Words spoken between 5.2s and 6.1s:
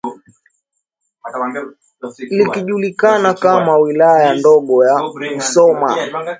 Musoma